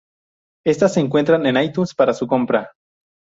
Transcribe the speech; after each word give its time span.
Estas 0.65 0.95
se 0.95 0.99
encuentran 0.99 1.45
en 1.45 1.57
iTunes 1.57 1.93
para 1.93 2.15
su 2.15 2.25
Compra. 2.25 2.71